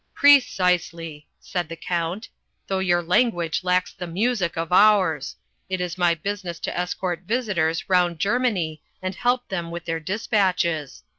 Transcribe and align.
"Precisely," 0.15 1.27
said 1.39 1.69
the 1.69 1.75
Count, 1.75 2.27
"though 2.65 2.79
your 2.79 3.03
language 3.03 3.63
lacks 3.63 3.93
the 3.93 4.07
music 4.07 4.57
of 4.57 4.71
ours. 4.73 5.35
It 5.69 5.79
is 5.79 5.95
my 5.95 6.15
business 6.15 6.59
to 6.61 6.75
escort 6.75 7.19
visitors 7.27 7.87
round 7.87 8.17
Germany 8.17 8.81
and 8.99 9.13
help 9.13 9.47
them 9.49 9.69
with 9.69 9.85
their 9.85 9.99
despatches. 9.99 11.03